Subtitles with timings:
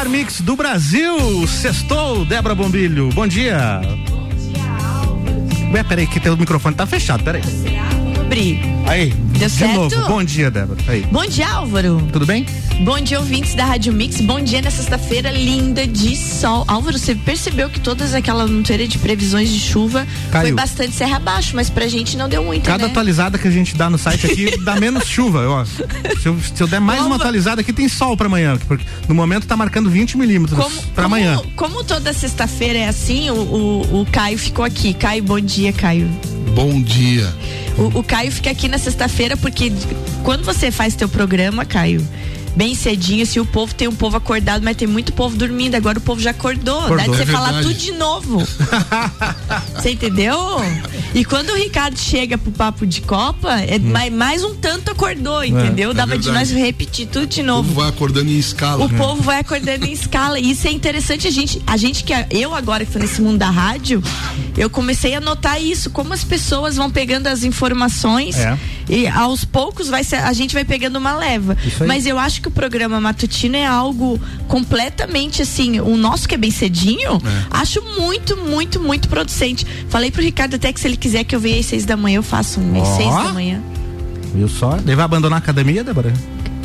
[0.00, 1.46] Melhor mix do Brasil.
[1.46, 3.10] Sextou, Débora Bombilho.
[3.10, 3.80] Bom dia.
[4.08, 5.74] Bom dia, Alves.
[5.74, 7.42] Ué, peraí, que teu microfone tá fechado, peraí.
[8.18, 8.60] Abri.
[8.86, 9.74] Aí, Deu de certo?
[9.74, 10.08] novo.
[10.08, 10.80] Bom dia, Débora.
[10.88, 11.02] Aí.
[11.10, 12.00] Bom dia, Álvaro.
[12.12, 12.46] Tudo bem?
[12.82, 14.20] Bom dia, ouvintes da Rádio Mix.
[14.22, 16.64] Bom dia nessa sexta-feira linda de sol.
[16.66, 20.46] Álvaro, você percebeu que todas aquela monteira de previsões de chuva Caiu.
[20.46, 22.90] foi bastante serra abaixo, mas pra gente não deu muito, Cada né?
[22.90, 25.46] atualizada que a gente dá no site aqui dá menos chuva.
[25.46, 25.64] Ó.
[25.64, 28.56] Se, eu, se eu der mais uma Como- atualizada aqui, tem sol pra amanhã.
[28.66, 31.38] Porque no momento tá marcando 20 milímetros Como, pra como- amanhã.
[31.54, 34.94] como toda sexta-feira é assim, o, o, o Caio ficou aqui.
[34.94, 36.08] Caio, bom dia, Caio.
[36.54, 37.30] Bom dia.
[37.76, 39.70] O, o Caio fica aqui na sexta-feira porque
[40.24, 42.06] quando você faz teu programa, Caio,
[42.56, 45.98] bem cedinho, se o povo tem um povo acordado, mas tem muito povo dormindo, agora
[45.98, 46.80] o povo já acordou.
[46.82, 47.14] Dá de Acordou.
[47.16, 48.46] você É falar tudo de novo.
[49.74, 50.36] Você entendeu?
[51.14, 55.42] E quando o Ricardo chega pro papo de Copa, é mais, mais um tanto acordou,
[55.42, 55.90] entendeu?
[55.90, 57.68] é Dava de nós repetir tudo de O novo.
[57.68, 58.84] povo vai acordando em escala.
[58.84, 60.38] O povo vai acordando em escala.
[60.38, 61.26] E isso é interessante.
[61.26, 64.02] A gente, a gente que eu agora que tô nesse mundo da rádio,
[64.56, 68.56] eu comecei a notar isso, como as pessoas vão pegando as informações É.
[68.88, 71.56] e aos poucos vai ser, a gente vai pegando uma leva.
[71.86, 76.38] Mas eu acho que o programa matutino é algo completamente assim, o nosso que é
[76.38, 77.44] bem cedinho, É.
[77.50, 79.66] acho muito, muito, muito producente.
[79.88, 82.16] Falei pro Ricardo até que se ele quiser que eu venha às seis da manhã,
[82.16, 83.60] eu faço um às seis da manhã.
[84.34, 84.76] Viu só?
[84.84, 86.12] Daí vai abandonar a academia, Débora?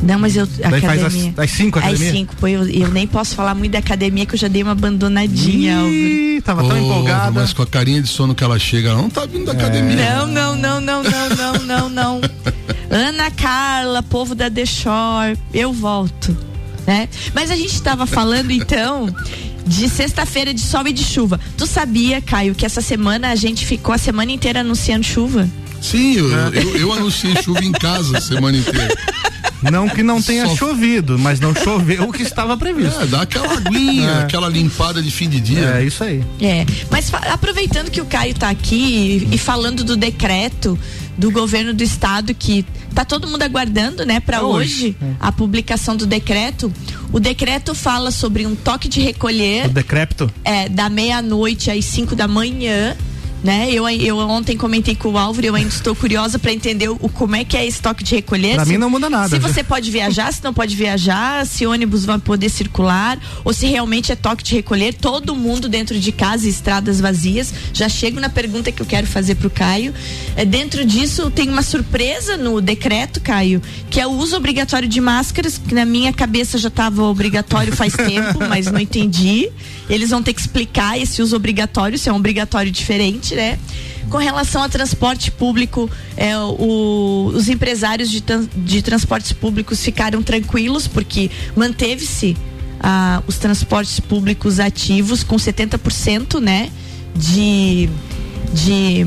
[0.04, 0.46] Não, mas eu.
[0.46, 1.34] Daí faz academia.
[1.38, 2.12] às- às cinco a Às academia?
[2.12, 4.74] cinco, pô, eu, eu nem posso falar muito da academia que eu já dei uma
[4.74, 5.82] abandonadinha.
[5.88, 7.32] Ih, tava tão Ô, empolgada.
[7.32, 9.56] Mas com a carinha de sono que ela chega, ela não tá vindo da É.
[9.56, 9.96] academia.
[9.96, 12.22] Não, não, não, não, não, não, não, não.
[12.92, 16.38] Ana Carla, povo da The Shore, eu volto,
[16.86, 17.10] né?
[17.34, 19.14] Mas a gente tava falando então
[19.66, 21.40] de sexta-feira de sol e de chuva.
[21.58, 25.50] Tu sabia, Caio, que essa semana a gente ficou a semana inteira anunciando chuva?
[25.82, 28.96] Sim, eu, eu, eu anunciei chuva em casa a semana inteira.
[29.62, 33.02] Não que não tenha Só- chovido, mas não choveu o que estava previsto.
[33.02, 34.20] É, dá aquela aguinha, É.
[34.24, 35.76] aquela limpada de fim de dia.
[35.80, 36.24] É, isso aí.
[36.42, 40.78] É, mas aproveitando que o Caio tá aqui e, e falando do decreto
[41.18, 44.96] do governo do estado que tá todo mundo aguardando, né, para É hoje.
[45.02, 46.72] hoje, a publicação do decreto.
[47.14, 50.30] O decreto fala sobre um toque de recolher O decrépito.
[50.44, 52.96] é, da meia-noite às 5 da manhã.
[53.46, 53.72] Né?
[53.72, 57.36] Eu, eu ontem comentei com o Álvaro, eu ainda estou curiosa para entender o, como
[57.36, 58.60] é que é esse toque de recolher.
[58.60, 59.30] Se- mim não muda nada.
[59.30, 63.68] Se você pode viajar, se não pode viajar, se ônibus vai poder circular, ou se
[63.68, 67.54] realmente é toque de recolher, todo mundo dentro de casa e estradas vazias.
[67.72, 69.94] Já chego na pergunta que eu quero fazer pro Caio.
[70.36, 75.00] É, dentro disso tem uma surpresa no decreto, Caio, que é o uso obrigatório de
[75.00, 79.52] máscaras, que na minha cabeça já estava obrigatório faz tempo, mas não entendi.
[79.88, 83.60] Eles vão ter que explicar esse uso obrigatório, se é um obrigatório diferente, né?
[84.10, 88.24] Com relação a transporte público, é, o- os empresários de,
[88.56, 92.38] de transportes públicos ficaram tranquilos porque manteve-se
[92.80, 96.70] ah, os transportes públicos ativos com 70%, né?
[97.16, 97.90] De,
[98.54, 99.06] de,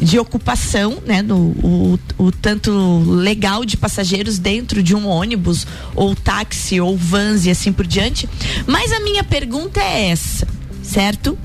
[0.00, 1.22] de ocupação, né?
[1.22, 2.70] No, o, o tanto
[3.06, 8.28] legal de passageiros dentro de um ônibus ou táxi ou vans e assim por diante.
[8.66, 10.48] Mas a minha pergunta é essa,
[10.82, 11.38] certo?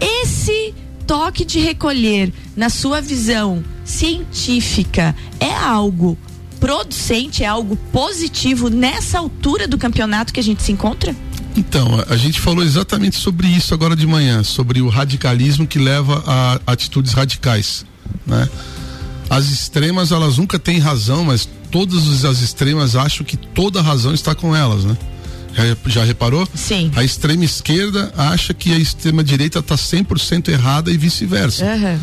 [0.00, 0.74] Esse
[1.06, 6.18] toque de recolher, na sua visão científica, é algo
[6.58, 11.14] producente, é algo positivo nessa altura do campeonato que a gente se encontra?
[11.56, 16.24] Então, a, gente falou exatamente sobre isso agora de manhã, sobre o radicalismo que leva
[16.26, 17.84] a atitudes radicais,
[18.26, 18.48] né?
[19.30, 24.34] As extremas, elas nunca têm razão, mas todas as extremas acham que toda razão está
[24.34, 24.96] com elas, né?
[25.86, 26.46] Já, reparou?
[26.54, 26.90] Sim.
[26.96, 31.64] A extrema esquerda acha que a extrema direita está 100% errada e vice-versa.
[31.64, 31.98] Aham.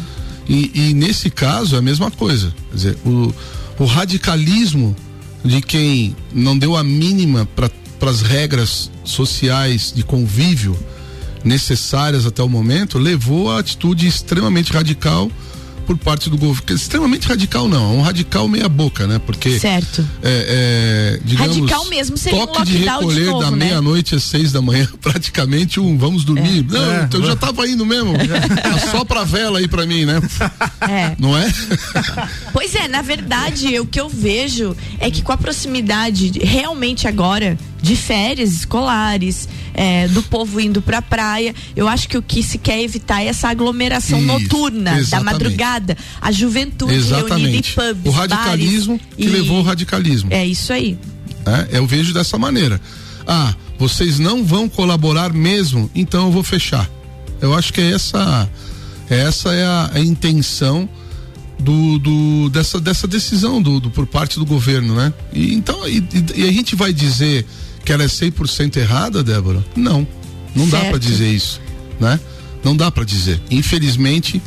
[0.48, 2.54] E, e nesse caso é a mesma coisa.
[2.70, 3.34] Quer dizer, o,
[3.78, 4.96] o radicalismo
[5.44, 7.70] de quem não deu a mínima para
[8.10, 10.78] as regras sociais de convívio
[11.44, 15.32] necessárias até o momento levou a atitude extremamente radical
[15.96, 16.76] por parte do governo.
[16.76, 19.20] Extremamente radical não, é um radical meia boca, né?
[19.26, 20.06] Porque Certo.
[20.24, 23.58] é, é, digamos, Radical mesmo seria um toque de lockdown de recolher novo, da né?
[23.66, 26.66] meia-noite às seis da manhã, praticamente um vamos dormir.
[26.70, 27.10] Não, É.
[27.14, 28.14] eu já tava indo mesmo.
[28.92, 30.22] Só pra vela aí pra mim, né?
[30.82, 31.16] É.
[31.20, 31.52] Não é?
[32.54, 37.08] Pois é, na verdade, o que eu vejo é que com a proximidade, de- realmente
[37.08, 41.54] agora, de férias escolares, é, do povo indo pra praia.
[41.76, 45.10] Eu acho que o que se quer evitar é essa aglomeração Isso, noturna exatamente.
[45.12, 47.74] da madrugada, a juventude reunida em Exatamente.
[47.74, 50.30] pubs, O radicalismo bares, que e- levou ao radicalismo.
[50.34, 50.98] É isso aí.
[51.46, 51.68] né?
[51.72, 52.80] Eu vejo dessa maneira.
[53.28, 56.90] Ah, vocês não vão colaborar mesmo, então eu vou fechar.
[57.40, 58.50] Eu acho que é essa,
[59.10, 60.88] essa é a, a intenção
[61.60, 65.14] do, do- dessa, dessa decisão do, do- por parte do governo, né?
[65.34, 66.04] E, então, e-
[66.36, 67.46] e a gente vai dizer
[67.92, 69.62] que ela é 100% errada, Débora?
[69.76, 70.08] Não,
[70.56, 70.90] não dá Certo.
[70.92, 71.60] para dizer isso,
[72.00, 72.18] né?
[72.64, 73.42] Não dá para dizer.
[73.52, 74.42] Infelizmente,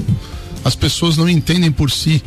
[0.65, 2.23] as pessoas não entendem por si.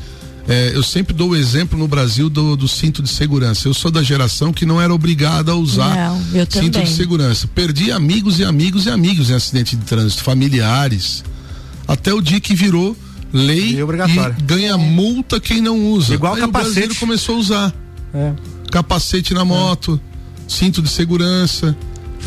[0.48, 3.68] É, eu sempre dou o exemplo no Brasil do, do cinto de segurança.
[3.68, 6.88] Eu sou da geração que não era obrigada a usar Não, eu cinto também.
[6.88, 7.48] de segurança.
[7.48, 11.24] Perdi amigos e amigos e amigos em acidente de trânsito, familiares.
[11.88, 12.96] Até o dia que virou
[13.34, 14.36] lei E obrigatório.
[14.38, 16.14] e ganha multa quem não usa.
[16.14, 16.70] Igual Aí capacete.
[16.70, 17.74] O brasileiro começou a usar
[18.14, 18.34] É.
[18.72, 20.00] capacete na moto,
[20.48, 21.76] cinto de segurança.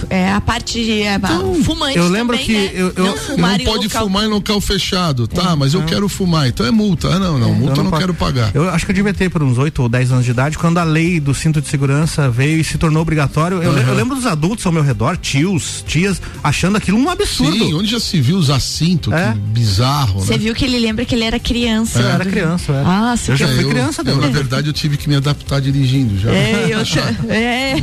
[0.08, 1.18] É a parte de é,
[1.64, 2.70] fumante eu lembro também, que né?
[2.74, 5.54] eu- eu- não fumar não pode local- fumar em local fechado, tá?
[5.56, 7.08] mas eu quero fumar, então é multa.
[7.08, 8.50] Ah, não, não, multa eu não, posso- quero pagar.
[8.54, 10.78] Eu acho que eu devia ter por uns 8 ou 10 anos de idade, quando
[10.78, 13.62] a lei do cinto de segurança veio e se tornou obrigatório.
[13.62, 17.52] Eu, le- eu lembro dos adultos ao meu redor, tios, tias, achando aquilo um absurdo.
[17.58, 19.32] Sim, onde já se viu usar cinto, É.
[19.32, 20.38] que bizarro, Você né?
[20.38, 22.00] viu que ele lembra que ele era criança.
[22.00, 22.84] Eu era criança, eu era.
[22.84, 24.20] Nossa, eu já fui eu, criança eu, também.
[24.20, 26.30] Na verdade, eu tive que me adaptar dirigindo já.
[26.30, 26.80] É, eu
[27.28, 27.74] é.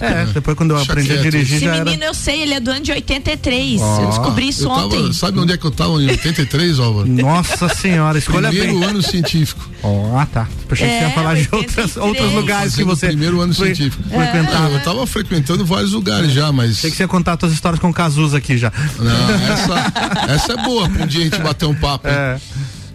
[0.00, 1.24] É, depois quando eu aprendi a quieto.
[1.56, 1.84] Esse já era.
[1.84, 3.80] menino eu sei, ele é do ano de 83.
[3.80, 5.12] Ó, eu descobri isso Eu tava- ontem.
[5.12, 7.06] sabe onde é que eu tava em 83, Álvaro?
[7.08, 8.88] Nossa senhora, escolha Primeiro bem.
[8.88, 9.68] ano científico.
[9.82, 10.48] Ó, ah, tá.
[10.70, 11.96] Achei que você ia É, falar de 83.
[11.96, 13.06] outras, outros lugares que você.
[13.08, 14.02] primeiro ano fre- científico.
[14.08, 14.68] Frequentava.
[14.74, 16.78] Eu tava frequentando vários lugares já, mas.
[16.78, 18.72] Achei que você ia contar suas histórias com o Cazuza aqui já.
[18.98, 22.08] Não, essa, essa é boa pra um dia a gente bater um papo.
[22.08, 22.40] hein?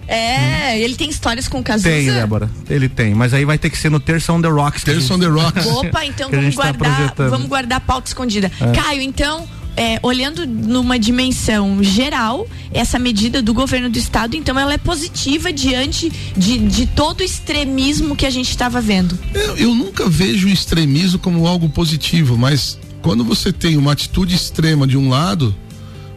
[0.07, 1.89] É, É, ele tem histórias com Cazuza.
[1.89, 2.49] tem, Débora.
[2.69, 3.13] Ele tem.
[3.13, 4.83] Mas aí vai ter que ser no Terça on the Rocks.
[4.83, 5.65] Terça on the Rocks.
[5.65, 8.51] Opa, então vamos tá guardar, vamos guardar a pauta escondida.
[8.73, 14.73] Caio, então, é, olhando numa dimensão geral, essa medida do governo do estado, então, ela
[14.73, 19.17] é positiva diante de, de todo o extremismo que a gente estava vendo.
[19.33, 24.35] Eu, eu nunca vejo o extremismo como algo positivo, mas quando você tem uma atitude
[24.35, 25.55] extrema de um lado,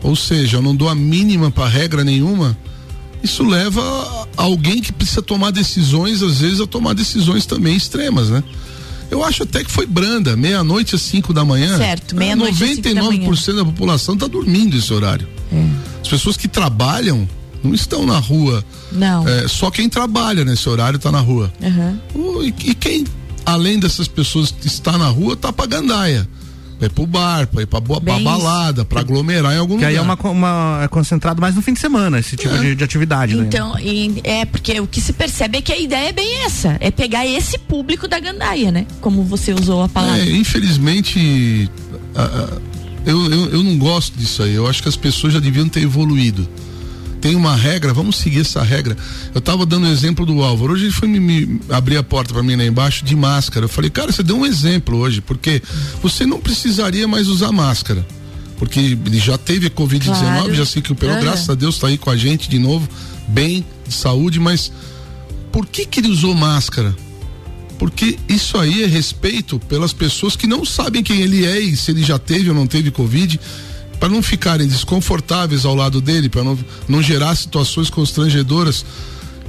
[0.02, 2.56] ou seja, eu não dou a mínima para regra nenhuma,
[3.22, 3.80] isso leva
[4.36, 8.42] a alguém que precisa tomar decisões, às vezes, a tomar decisões também extremas, né?
[9.10, 11.76] Eu acho até que foi branda, meia-noite às 5 da manhã.
[11.76, 13.26] Certo, meia-noite às cinco da manhã.
[13.28, 15.26] 99% da população está dormindo esse horário.
[16.00, 17.28] As pessoas que trabalham
[17.62, 18.64] não estão na rua.
[18.92, 19.26] Não.
[19.28, 21.52] É, só quem trabalha nesse horário está na rua.
[22.14, 23.04] O- E, e quem,
[23.44, 26.26] além dessas pessoas que está na rua, tá pra gandaia.
[26.80, 29.84] Pra ir pro bar, pra ir pra, boa, pra balada, pra aglomerar em algum Que
[29.84, 29.88] lugar.
[29.90, 32.82] aí é uma, uma é concentrado mais no fim de semana, esse tipo de, de
[32.82, 33.44] atividade, né?
[33.46, 36.78] Então, e- é porque o que se percebe é que a ideia é bem essa,
[36.80, 38.86] é pegar esse público da gandaia, né?
[39.02, 40.20] Como você usou a palavra.
[40.22, 41.70] É, infelizmente,
[42.14, 42.58] a- a-
[43.04, 44.54] eu, eu, eu não gosto disso aí.
[44.54, 46.48] Eu acho que as pessoas já deviam ter evoluído.
[47.20, 48.96] Tem uma regra, vamos seguir essa regra.
[49.34, 50.72] Eu tava dando o exemplo do Álvaro.
[50.72, 53.64] Hoje ele foi me, me abrir a porta para mim lá embaixo de máscara.
[53.66, 55.62] Eu falei, cara, você deu um exemplo hoje, porque
[56.02, 58.06] você não precisaria mais usar máscara.
[58.58, 60.54] Porque ele já teve Covid-19, Claro.
[60.54, 61.20] já sei que o Aham.
[61.20, 62.88] graças a Deus, tá aí com a gente de novo,
[63.28, 64.72] bem, de saúde, mas
[65.52, 66.94] por que que ele usou máscara?
[67.78, 71.90] Porque isso aí é respeito pelas pessoas que não sabem quem ele é e se
[71.90, 73.40] ele já teve ou não teve Covid,
[74.00, 78.84] para não ficarem desconfortáveis ao lado dele, para não, não gerar situações constrangedoras.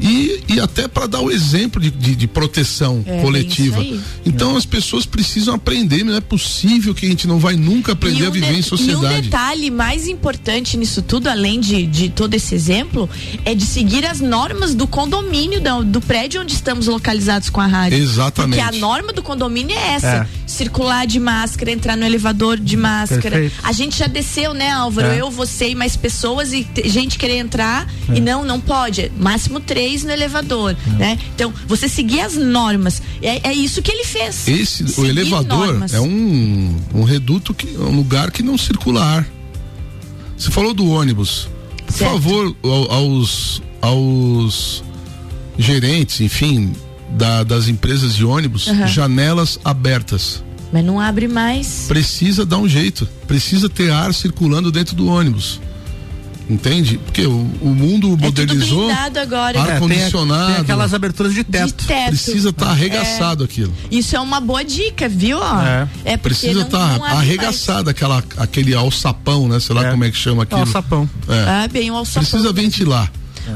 [0.02, 3.80] E, e até para dar o exemplo de, de, de proteção É, coletiva.
[3.80, 4.00] aí.
[4.26, 8.24] Então as pessoas precisam aprender, não é possível que a gente não vai nunca aprender
[8.24, 9.22] E a um viver de- em E um sociedade.
[9.22, 13.10] detalhe mais importante nisso tudo, além de, de todo esse exemplo,
[13.46, 17.68] é de seguir as normas do condomínio, do, do prédio onde estamos localizados com a
[17.68, 17.98] rádio.
[18.00, 18.60] Exatamente.
[18.62, 20.28] Porque a norma do condomínio é essa: É.
[20.48, 23.22] circular de máscara, entrar no elevador de máscara.
[23.38, 23.56] Perfeito.
[23.64, 25.08] A gente já desceu, né, Álvaro?
[25.10, 25.22] É.
[25.22, 29.12] Eu, você e mais pessoas e te- gente querer entrar e não, não pode.
[29.18, 31.18] Máximo três no elevador, né?
[31.36, 33.02] Então, você seguir as normas.
[33.22, 34.48] É, é isso que ele fez.
[34.48, 35.94] Esse, o elevador normas.
[35.94, 39.28] é um, um reduto, que, um lugar que não circula ar.
[40.38, 41.48] Você falou do ônibus.
[41.86, 42.12] Por Certo.
[42.14, 44.84] favor, ao- aos, aos
[45.58, 46.74] gerentes, enfim,
[47.12, 48.88] da- das empresas de ônibus, Aham.
[48.88, 50.44] janelas abertas.
[50.72, 51.86] Mas não abre mais.
[51.88, 53.08] Precisa dar um jeito.
[53.28, 55.60] Precisa ter ar circulando dentro do ônibus.
[56.52, 56.98] Entende?
[56.98, 57.32] Porque o,
[57.62, 58.92] o mundo É tudo modernizou.
[58.92, 59.60] agora.
[59.62, 60.52] ar É, tem, a- condicionado.
[60.54, 61.86] tem aquelas aberturas de de teto.
[61.88, 62.08] teto.
[62.10, 63.74] Precisa estar arregaçado aquilo.
[63.90, 65.40] Isso é uma boa dica, viu?
[65.44, 65.88] É.
[66.06, 69.60] é porque Precisa estar abre arregaçado aquela, aquele alçapão, né?
[69.60, 69.92] Sei lá É.
[69.92, 70.60] como é que chama aquilo.
[70.62, 71.10] Alçapão.
[71.28, 71.64] É.
[71.64, 72.22] Ah, bem o alçapão.
[72.30, 73.12] Precisa ventilar.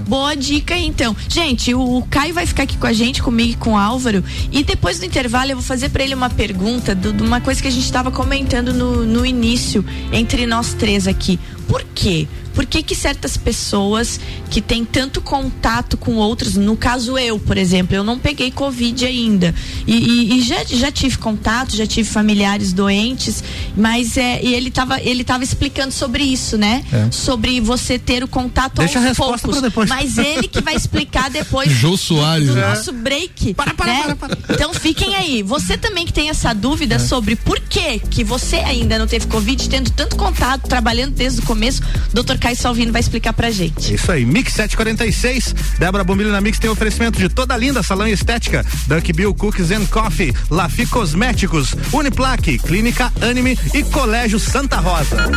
[0.08, 1.16] Boa dica então.
[1.30, 4.24] Gente, o, Caio vai ficar aqui com a gente, comigo e com o Álvaro.
[4.52, 7.68] E depois do intervalo eu vou fazer para ele uma pergunta de uma coisa que
[7.68, 11.40] a gente estava comentando no, no início entre nós três aqui.
[11.68, 12.28] Por quê?
[12.56, 14.20] Por que, que certas pessoas
[14.50, 19.06] que têm tanto contato com outras, no caso eu, por exemplo, eu não peguei Covid
[19.06, 19.54] ainda.
[19.86, 23.44] E, e, e já, já tive contato, já tive familiares doentes,
[23.76, 26.84] mas é, e ele estava ele tava explicando sobre isso, né?
[26.92, 27.12] É.
[27.12, 29.62] Sobre você ter o contato Deixa aos a resposta poucos.
[29.62, 29.90] Depois.
[29.90, 32.70] Mas ele que vai explicar depois Jô Soares, do né?
[32.70, 33.54] nosso break.
[33.54, 34.16] Para, para, né?
[34.16, 34.54] para, para.
[34.54, 35.44] Então fiquem aí.
[35.44, 37.00] Você também que tem essa dúvida é.
[37.00, 41.44] sobre por que que você ainda não teve Covid, tendo tanto contato, trabalhando desde o
[41.44, 41.82] começo,
[42.14, 42.38] Dr.
[42.46, 43.96] Caio Salvino vai explicar pra gente.
[43.96, 45.56] Isso aí, Mix 746.
[45.80, 48.64] Débora Bombilho na Mix tem oferecimento de toda linda salão e estética.
[48.86, 55.28] Dunk Bill Cookies and Coffee, Lafi Cosméticos, Uniplaque, Clínica Anime e Colégio Santa Rosa.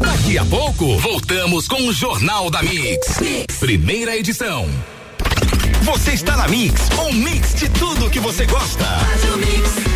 [0.00, 3.18] Daqui a pouco, voltamos com o Jornal da mix.
[3.60, 4.66] Primeira edição.
[5.82, 8.86] Você está na Mix, um mix de tudo que você gosta.
[9.20, 9.95] Quero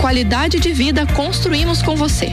[0.00, 2.32] qualidade de vida construímos com você.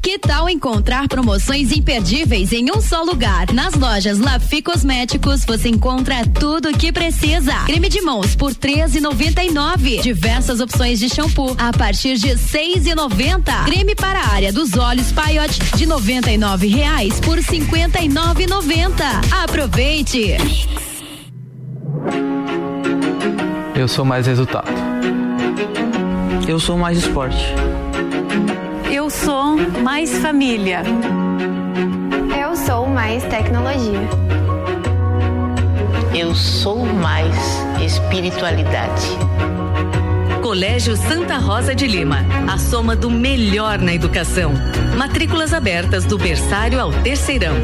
[0.00, 3.52] Que tal encontrar promoções imperdíveis em um só lugar?
[3.52, 7.52] Nas lojas Lafi Cosméticos você encontra tudo o que precisa.
[7.66, 10.00] Creme de mãos por 13,99.
[10.00, 13.64] Diversas opções de shampoo a partir de 6,90.
[13.64, 18.92] Creme para a área dos olhos Paiote de 99 reais por 59,90.
[19.42, 20.36] Aproveite.
[23.74, 24.68] Eu sou mais resultado.
[26.48, 27.44] Eu sou mais esporte.
[29.08, 30.82] Eu sou mais família.
[32.38, 34.06] Eu sou mais tecnologia.
[36.14, 37.34] Eu sou mais
[37.82, 39.06] espiritualidade.
[40.42, 44.52] Colégio Santa Rosa de Lima, a soma do melhor na educação.
[44.98, 47.54] Matrículas abertas do berçário ao terceirão.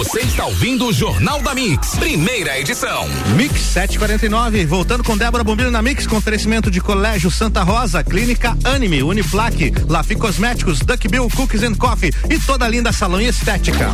[0.00, 3.06] Você está ouvindo o Jornal da Mix, primeira edição.
[3.36, 8.56] Mix 749, voltando com Débora Bombilho na Mix, com oferecimento de Colégio Santa Rosa, Clínica
[8.64, 13.90] Anime, Uniplaque, Lafi Cosméticos, Duck Bill Cookies and Coffee e toda linda salão e estética.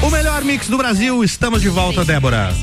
[0.00, 2.54] O melhor mix do Brasil, estamos de volta, Débora.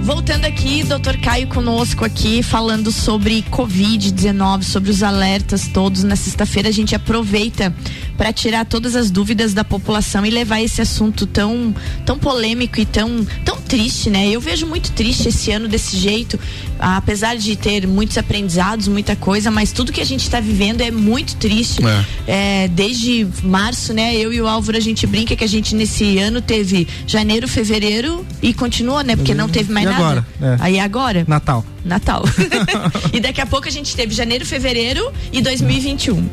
[0.00, 6.02] Voltando aqui, doutor Caio conosco aqui, falando sobre Covid-19, sobre os alertas todos.
[6.02, 7.74] Na sexta-feira a gente aproveita
[8.16, 12.84] para tirar todas as dúvidas da população e levar esse assunto tão, tão polêmico e
[12.86, 14.28] tão, tão triste, né?
[14.28, 16.38] Eu vejo muito triste esse ano desse jeito,
[16.78, 20.90] apesar de ter muitos aprendizados, muita coisa, mas tudo que a gente está vivendo é
[20.90, 21.82] muito triste.
[22.26, 22.64] É.
[22.64, 24.14] É, desde março, né?
[24.16, 28.24] Eu e o Álvaro a gente brinca que a gente nesse ano teve janeiro, fevereiro
[28.40, 29.16] e continua, né?
[29.16, 30.04] Porque não teve mais E nada.
[30.04, 30.26] agora?
[30.40, 30.56] É.
[30.60, 31.24] Aí agora?
[31.26, 31.64] Natal.
[31.84, 32.24] Natal.
[33.12, 36.28] e daqui a pouco a gente teve janeiro, fevereiro e 2021.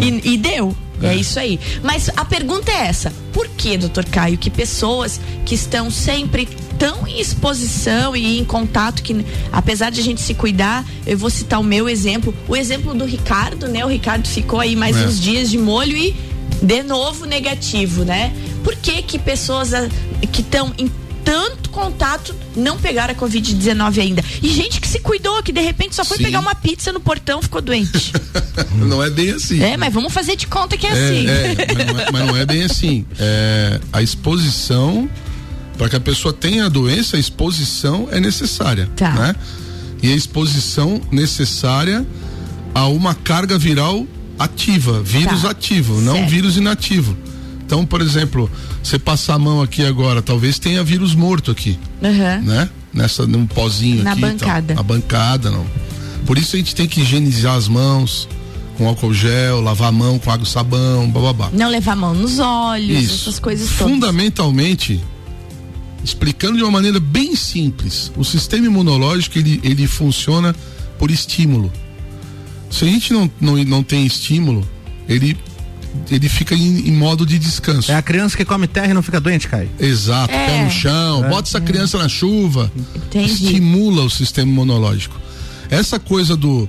[0.00, 0.76] E, e deu.
[1.08, 1.16] É.
[1.16, 1.58] isso aí.
[1.82, 7.06] Mas a pergunta é essa: por que, doutor Caio, que pessoas que estão sempre tão
[7.06, 11.60] em exposição e em contato que, apesar de a gente se cuidar, eu vou citar
[11.60, 13.84] o meu exemplo, o exemplo do Ricardo, né?
[13.84, 15.06] O Ricardo ficou aí mais É.
[15.06, 16.14] uns dias de molho e
[16.62, 18.32] de novo negativo, né?
[18.62, 19.88] Por que que pessoas ah,
[20.32, 20.90] que estão em
[21.24, 24.24] tanto contato não pegaram a Covid-19 ainda?
[24.42, 26.24] E gente que se cuidou, que de repente só foi Sim.
[26.24, 28.12] pegar uma pizza no portão ficou doente.
[28.76, 29.60] Não é bem assim.
[29.62, 31.26] é, mas vamos fazer de conta que é, É, assim.
[31.28, 33.04] é, mas, não é, mas não é bem assim.
[33.18, 35.08] É, a exposição,
[35.78, 38.88] para que a pessoa tenha a doença, a exposição é necessária.
[38.96, 39.10] Tá.
[39.12, 39.34] Né?
[40.02, 42.06] E a exposição necessária
[42.74, 44.06] a uma carga viral
[44.38, 45.50] ativa, vírus Tá.
[45.50, 46.28] ativo, não Certo.
[46.30, 47.16] vírus inativo.
[47.74, 48.48] Então, por exemplo,
[48.80, 52.40] você passar a mão aqui agora, talvez tenha vírus morto aqui, Aham.
[52.42, 52.70] né?
[52.92, 54.20] Nessa, num pozinho Na aqui.
[54.20, 54.30] e tal.
[54.30, 54.74] bancada.
[54.74, 55.66] Na bancada, não.
[56.24, 58.28] Por isso a gente tem que higienizar as mãos
[58.78, 61.50] com álcool gel, lavar a mão com água e sabão, bababá.
[61.52, 63.28] Não levar a mão nos olhos, Isso.
[63.28, 63.92] essas coisas todas.
[63.92, 65.00] Fundamentalmente,
[66.04, 70.54] explicando de uma maneira bem simples, o sistema imunológico ele, ele funciona
[70.96, 71.72] por estímulo.
[72.70, 74.64] Se a gente não, não, não tem estímulo,
[75.08, 75.36] ele,
[76.10, 77.90] ele fica em, em modo de descanso.
[77.90, 79.70] É a criança que come terra e não fica doente, Caio.
[79.78, 80.46] Exato, É.
[80.46, 81.28] pé no chão, É.
[81.28, 82.70] bota essa criança na chuva.
[82.94, 83.30] Entendi.
[83.32, 85.18] Estimula o sistema imunológico.
[85.70, 86.68] Essa coisa do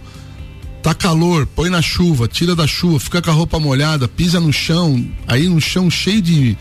[0.81, 4.53] tá calor, põe na chuva, tira da chuva, fica com a roupa molhada, pisa no
[4.53, 6.55] chão, aí no chão cheio de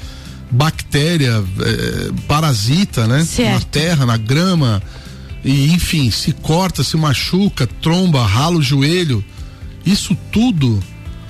[0.50, 3.24] bactéria, eh, parasita, né?
[3.24, 3.52] Certo.
[3.52, 4.82] Na terra, na grama.
[5.44, 9.22] E enfim, se corta, se machuca, tromba, rala o joelho.
[9.84, 10.82] Isso tudo,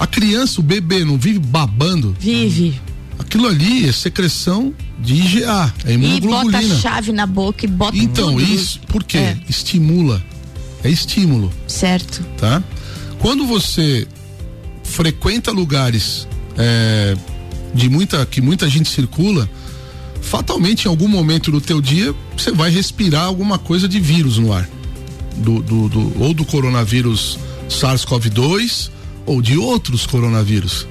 [0.04, 2.14] a criança, o bebê, não vive babando.
[2.20, 2.80] Vive.
[3.18, 6.74] Aquilo ali é secreção de IgA, é E bota a imunoglobulina.
[6.76, 8.42] chave na boca e bota Então, tudo.
[8.42, 9.18] isso, por quê?
[9.18, 9.38] É.
[9.48, 10.22] Estimula.
[10.82, 12.22] É estímulo, Certo.
[12.36, 12.62] tá?
[13.18, 14.06] Quando você
[14.82, 17.16] frequenta lugares é,
[17.74, 19.48] de muita que muita gente circula,
[20.20, 24.52] fatalmente em algum momento do teu dia você vai respirar alguma coisa de vírus no
[24.52, 24.68] ar,
[25.38, 27.38] do, do- do- ou do coronavírus
[27.70, 28.90] SARS-CoV-2
[29.26, 30.86] ou de outros coronavírus.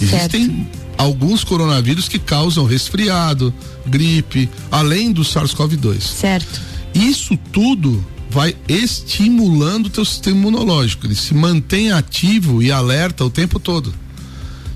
[0.00, 3.52] Existem alguns coronavírus que causam resfriado,
[3.86, 6.00] gripe, além do SARS-CoV-2.
[6.00, 6.60] Certo.
[6.94, 11.06] Isso tudo vai estimulando o teu sistema imunológico.
[11.06, 13.94] Ele se mantém ativo e alerta o tempo todo.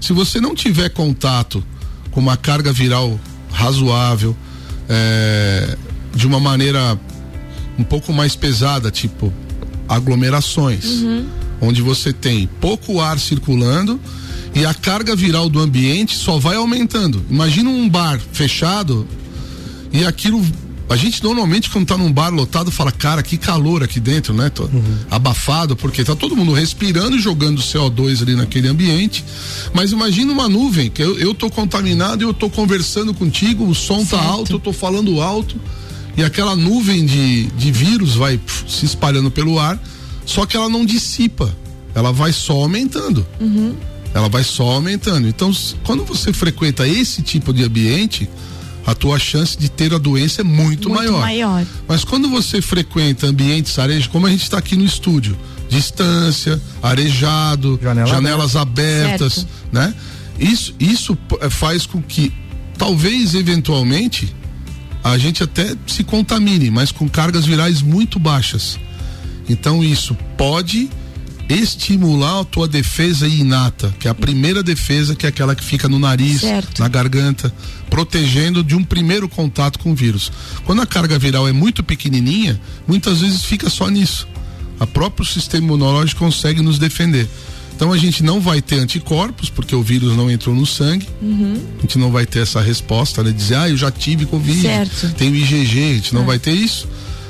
[0.01, 1.65] Se você não tiver contato
[2.11, 3.19] com uma carga viral
[3.51, 4.37] razoável,
[4.89, 5.77] é,
[6.15, 6.99] de uma maneira
[7.79, 9.33] um pouco mais pesada, tipo
[9.89, 11.03] aglomerações,
[11.61, 14.01] onde você tem pouco ar circulando
[14.55, 17.23] e a carga viral do ambiente só vai aumentando.
[17.31, 19.07] Imagina um bar fechado
[19.93, 20.43] e aquilo.
[20.89, 24.49] A gente normalmente, quando tá num bar lotado, fala, cara, que calor aqui dentro, né?
[24.49, 24.71] Tô
[25.11, 29.25] abafado, porque tá todo mundo respirando e jogando CO2 ali naquele ambiente.
[29.75, 33.75] Mas imagina uma nuvem, que eu, eu tô contaminado e eu tô conversando contigo, o
[33.75, 35.61] som tá alto, eu tô falando alto,
[36.17, 39.79] e aquela nuvem de, de vírus vai pf, se espalhando pelo ar,
[40.27, 41.55] só que ela não dissipa,
[41.95, 43.27] ela vai só aumentando
[44.17, 45.29] ela vai só aumentando.
[45.29, 45.53] Então,
[45.85, 48.27] quando você frequenta esse tipo de ambiente,
[48.87, 51.21] a tua chance de ter a doença é muito, Muito maior.
[51.21, 51.67] maior.
[51.87, 55.37] Mas quando você frequenta ambientes arejados, como a gente está aqui no estúdio,
[55.69, 59.49] distância, arejado, Janela janelas abertas, Certo.
[59.71, 59.95] né?
[60.41, 62.33] Isso, isso eh, faz com que,
[62.79, 64.35] talvez, eventualmente,
[65.05, 68.79] a gente até se contamine, mas com cargas virais muito baixas.
[69.49, 70.89] Então isso pode
[71.49, 75.89] estimular a tua defesa inata, que é a primeira defesa, que é aquela que fica
[75.89, 76.81] no nariz, Certo.
[76.81, 77.53] na garganta,
[77.89, 80.31] protegendo de um primeiro contato com o vírus.
[80.65, 84.27] Quando a carga viral é muito pequenininha, muitas vezes fica só nisso.
[84.81, 87.29] A próprio sistema imunológico consegue nos defender.
[87.77, 91.07] Então a gente não vai ter anticorpos, porque o vírus não entrou no sangue.
[91.23, 91.63] Uhum.
[91.79, 93.31] A gente não vai ter essa resposta, né?
[93.31, 95.15] Dizer, ah, eu já tive Covid, Certo.
[95.15, 96.27] tenho IgG, a gente não É.
[96.27, 96.89] vai ter isso.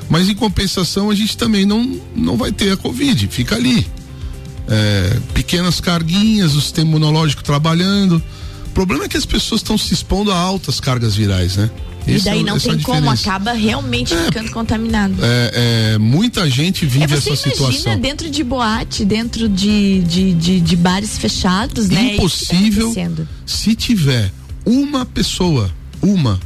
[0.08, 3.86] Mas em compensação, a gente também não, não vai ter a Covid, fica ali.
[4.68, 8.22] É, pequenas carguinhas, o sistema imunológico trabalhando.
[8.66, 11.70] O problema é que as pessoas estão se expondo a altas cargas virais, né?
[12.06, 15.14] E daí é o- não é tem como, acaba realmente ficando contaminado.
[15.20, 18.00] É, é, muita gente vive É, essa imagina situação.
[18.00, 22.14] dentro de boate, dentro de, de, de, de bares fechados, né?
[22.14, 22.94] Impossível
[23.44, 24.30] se tiver
[24.64, 26.38] uma pessoa, uma,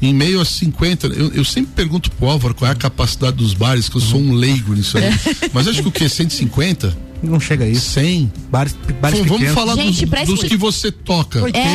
[0.00, 1.08] em meio a 50.
[1.08, 4.20] Eu, eu sempre pergunto pro Álvaro qual é a capacidade dos bares, que eu sou
[4.20, 5.04] um leigo nisso aí.
[5.52, 6.08] Mas acho que o quê?
[6.08, 7.07] 150?
[7.22, 7.90] Não chega a isso.
[7.90, 8.32] 100.
[8.50, 9.54] Bares, bares Vamos, vamos pequenos.
[9.54, 11.42] falar Gente, dos, dos que você toca.
[11.42, 11.74] 80, É,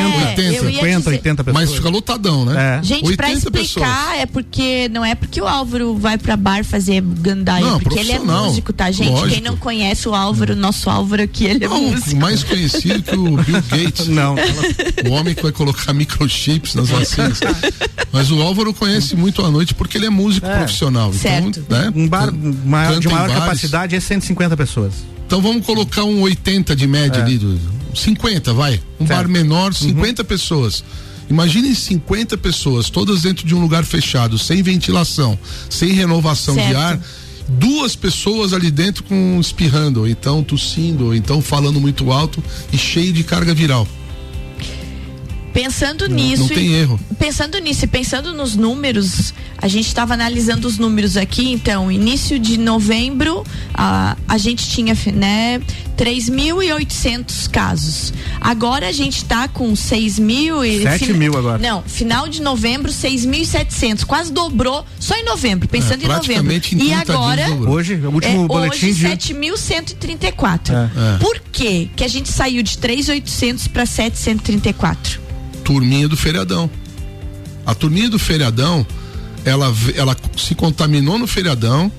[0.59, 1.65] eu ia 50, dizer- 80 pessoas.
[1.65, 2.79] Mas fica lotadão, né?
[2.79, 2.83] É.
[2.83, 4.19] Gente, pra 80 explicar, pessoas.
[4.21, 8.11] é porque não é porque o Álvaro vai pra bar fazer gandaia, Não, porque ele
[8.13, 9.07] é músico, tá, gente?
[9.07, 9.47] Quem Lógico.
[9.47, 12.15] não conhece o Álvaro, nosso Álvaro aqui, ele é Não, músico.
[12.15, 14.07] mais conhecido que o Bill Gates.
[14.07, 14.35] Não.
[15.05, 17.39] O homem que vai colocar microchips nas vacinas.
[18.11, 21.11] Mas o Álvaro conhece muito à noite porque ele é músico profissional.
[21.13, 21.59] Certo.
[21.59, 21.91] Então, né?
[21.95, 24.93] Um bar can- maior- de maior capacidade é 150 pessoas.
[25.33, 27.23] Então vamos colocar um 80 de média É.
[27.23, 27.59] ali, do,
[27.95, 28.79] 50, vai.
[28.99, 29.19] Um Certo.
[29.23, 30.83] bar menor, 50 pessoas.
[31.27, 35.35] Imaginem 50 pessoas, todas dentro de um lugar fechado, sem ventilação,
[35.71, 36.77] sem renovação de Certo.
[36.77, 36.99] ar.
[37.49, 42.77] Duas pessoas ali dentro com espirrando, ou então tossindo, ou então falando muito alto e
[42.77, 43.87] cheio de carga viral.
[45.53, 46.41] Pensando nisso.
[46.43, 46.99] não tem e- erro.
[47.19, 52.37] Pensando nisso e pensando nos números, a gente estava analisando os números aqui, então, início
[52.39, 55.61] de novembro, a, a gente tinha, né,
[55.95, 58.13] 3.800 casos.
[58.41, 60.81] Agora a gente está com 6 mil e.
[60.81, 61.57] 7 mil agora.
[61.59, 64.03] Não, final de novembro, 6.700.
[64.03, 66.51] Quase dobrou só em novembro, pensando É, em novembro.
[66.51, 67.49] em E 30 dias agora.
[67.69, 69.33] Hoje, o último é, boletim hoje, de.
[69.33, 70.71] 7.134.
[70.73, 71.15] É.
[71.15, 71.17] É.
[71.19, 75.22] Por quê que a gente saiu de 3.800 para 734?
[75.63, 76.69] Turminha do feriadão.
[77.65, 78.85] A turminha do feriadão,
[79.45, 81.91] ela, ela se contaminou no feriadão,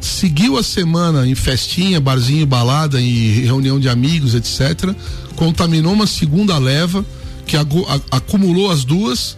[0.00, 4.94] seguiu a semana em festinha, barzinho, balada e reunião de amigos, etc.
[5.34, 7.04] Contaminou uma segunda leva
[7.46, 7.56] que
[8.10, 9.36] acumulou as duas,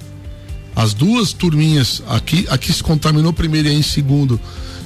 [0.75, 4.41] as duas turminhas aqui, aqui se contaminou primeiro e em segundo,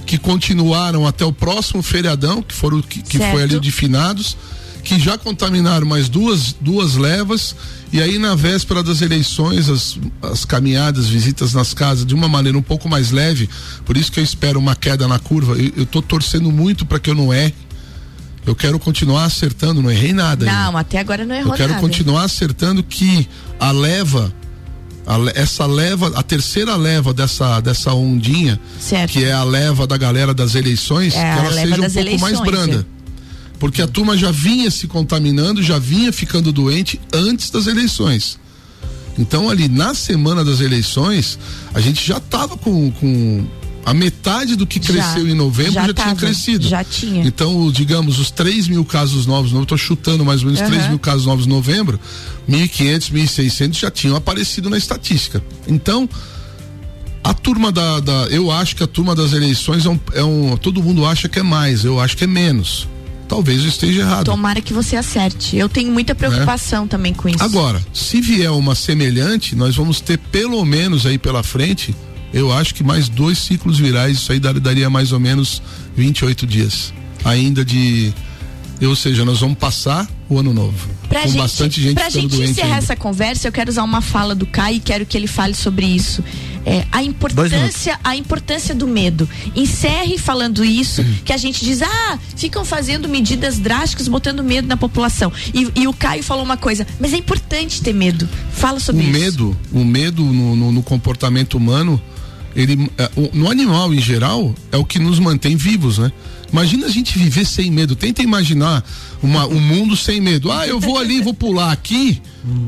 [0.05, 4.37] que continuaram até o próximo feriadão, que foram que, que foi ali de finados,
[4.83, 7.55] que já contaminaram mais duas, duas levas,
[7.93, 12.57] e aí na véspera das eleições, as, as caminhadas, visitas nas casas, de uma maneira
[12.59, 13.49] um pouco mais leve,
[13.85, 15.57] por isso que eu espero uma queda na curva.
[15.77, 17.55] Eu, tô torcendo muito para que eu não erre.
[18.45, 20.45] Eu quero continuar acertando, não errei nada.
[20.51, 20.65] ainda.
[20.73, 21.81] Não, até agora não errou Eu quero nada.
[21.81, 23.29] continuar acertando que
[23.61, 24.33] a leva,
[25.07, 29.13] a essa leva, a terceira leva dessa, dessa ondinha, Certo.
[29.13, 31.97] que é a leva da galera das eleições, É, que ela seja um pouco mais
[31.97, 32.87] eleições, branda.
[33.63, 38.37] Porque a turma já vinha se contaminando, já vinha ficando doente antes das eleições.
[39.17, 41.39] Então, ali na semana das eleições,
[41.73, 43.47] a gente já estava com, com
[43.87, 46.67] a metade do que Já, cresceu em novembro já, já tinha tava, crescido.
[46.67, 47.25] já tinha.
[47.25, 50.89] Então, digamos, os 3 mil casos novos, eu estou chutando mais ou menos 3 Aham.
[50.89, 52.01] mil casos novos em novembro,
[52.51, 55.41] 1.500, 1.600 já tinham aparecido na estatística.
[55.69, 56.09] Então,
[57.23, 60.57] a turma da, da- Eu acho que a turma das eleições é um, é um.
[60.57, 62.89] Todo mundo acha que é mais, eu acho que é menos.
[63.35, 64.27] Talvez eu esteja errado.
[64.27, 65.57] Tomara que você acerte.
[65.57, 67.43] Eu tenho muita preocupação também com isso.
[67.43, 71.95] Agora, se vier uma semelhante, nós vamos ter pelo menos aí pela frente,
[72.31, 75.63] eu acho que mais dois ciclos virais, isso aí dar- daria mais ou menos
[75.97, 76.93] 28 dias.
[77.25, 78.13] Ainda de.
[78.87, 80.89] Ou seja, nós vamos passar o ano novo.
[81.09, 82.79] Pra com gente, bastante gente pra gente encerrar ainda.
[82.79, 85.87] essa conversa, eu quero usar uma fala do Caio e quero que ele fale sobre
[85.87, 86.25] isso.
[86.65, 89.29] É, a importância, a importância do medo.
[89.55, 94.77] Encerre falando isso, que a gente diz, ah, ficam fazendo medidas drásticas, botando medo na
[94.77, 95.33] população.
[95.53, 98.29] E, e o Caio falou uma coisa, mas é importante ter medo.
[98.53, 99.13] Fala o sobre isso.
[99.19, 102.01] medo, o medo no, no- no comportamento humano,
[102.57, 106.11] ele é, o- no animal em geral é o que nos mantém vivos, né?
[106.53, 107.97] Imagina a gente viver sem medo.
[107.97, 108.85] Tenta imaginar
[109.23, 110.53] uma, um mundo sem medo.
[110.53, 112.21] Ah, eu vou ali, vou pular aqui.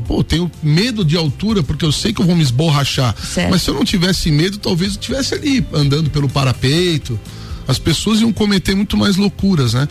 [0.07, 3.15] Pô, tenho medo de altura porque eu sei que eu vou me esborrachar.
[3.15, 3.51] Certo.
[3.51, 7.19] Mas se eu não tivesse medo, talvez eu estivesse ali andando pelo parapeito.
[7.67, 9.87] As pessoas iam cometer muito mais loucuras, né?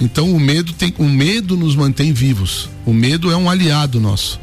[0.00, 2.68] Então o medo tem, o medo nos mantém vivos.
[2.86, 4.40] O medo é um aliado nosso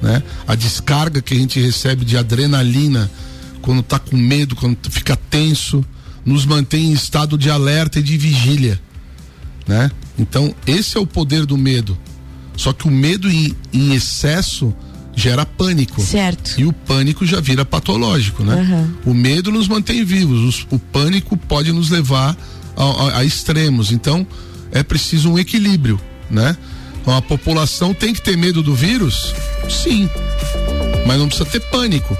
[0.00, 0.22] né?
[0.46, 3.10] A descarga que a gente recebe de adrenalina
[3.60, 5.84] quando tá com medo, quando fica tenso,
[6.24, 8.80] nos mantém em estado de alerta e de vigília,
[9.66, 9.90] né?
[10.18, 11.96] Então, esse é o poder do medo.
[12.56, 14.74] Só que o medo em, em excesso
[15.16, 16.00] gera pânico.
[16.02, 16.54] Certo.
[16.60, 18.54] E o pânico já vira patológico, né?
[18.60, 18.94] Aham.
[19.06, 22.36] O medo nos mantém vivos, os- o pânico pode nos levar
[22.76, 23.90] a, a- a extremos.
[23.92, 24.26] Então,
[24.72, 25.98] é preciso um equilíbrio,
[26.30, 26.56] né?
[27.00, 29.34] Então, a população tem que ter medo do vírus?
[29.70, 30.08] Sim.
[31.06, 32.14] Mas não precisa ter pânico.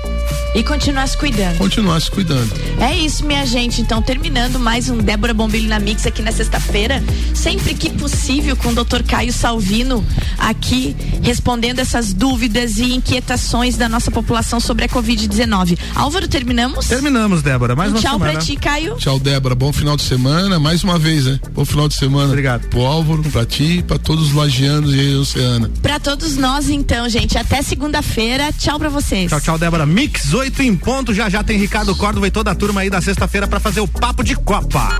[0.52, 1.58] E continuar se cuidando.
[1.58, 2.50] Continuar se cuidando.
[2.80, 3.80] É isso, minha gente.
[3.80, 7.02] Então, terminando mais um Débora Bombilho na Mix aqui na sexta-feira.
[7.32, 9.02] Sempre que possível, com o Dr.
[9.06, 10.04] Caio Salvino
[10.36, 15.78] aqui respondendo essas dúvidas e inquietações da nossa população sobre a Covid-19.
[15.94, 16.86] Álvaro, terminamos?
[16.88, 17.76] Terminamos, Débora.
[17.76, 18.32] Mais Um uma tchau semana.
[18.32, 18.96] pra ti, Caio.
[18.96, 19.54] Tchau, Débora.
[19.54, 20.58] Bom final de semana.
[20.58, 21.38] Mais uma vez, né?
[21.52, 22.26] Bom final de semana.
[22.26, 22.66] Obrigado.
[22.68, 25.70] Pro Álvaro, pra ti, pra todos os lagianos e Oceana.
[25.80, 27.38] Pra todos nós, então, gente.
[27.38, 28.52] Até segunda-feira.
[28.58, 29.30] Tchau pra vocês.
[29.30, 29.86] Tchau, tchau, Débora.
[29.86, 33.02] Mix 18 em ponto, já já tem Ricardo Córdova e toda a turma aí da
[33.02, 34.98] sexta-feira para fazer o papo de Copa.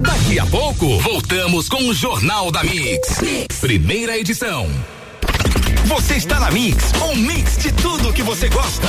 [0.00, 3.20] Daqui a pouco, voltamos com o Jornal da mix.
[3.60, 4.66] Primeira edição.
[5.84, 8.88] Você está na Mix, um mix de tudo que você gosta.